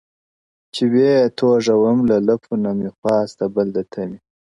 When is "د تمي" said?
3.75-4.19